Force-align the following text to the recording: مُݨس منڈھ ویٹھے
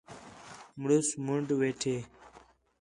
مُݨس 0.81 1.07
منڈھ 1.25 1.51
ویٹھے 1.59 1.95